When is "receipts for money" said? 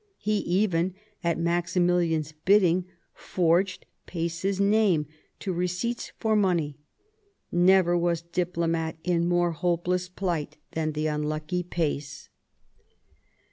5.53-6.79